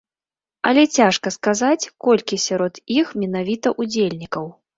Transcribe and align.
Але 0.69 0.85
цяжка 0.97 1.33
сказаць, 1.35 1.89
колькі 2.07 2.41
сярод 2.47 2.81
іх 2.97 3.13
менавіта 3.21 3.77
ўдзельнікаў. 3.83 4.51